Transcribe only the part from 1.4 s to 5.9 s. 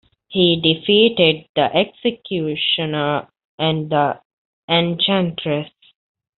the Executioner and the Enchantress.